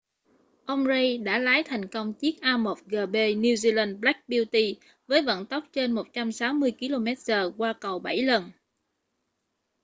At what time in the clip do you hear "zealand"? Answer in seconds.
3.53-3.99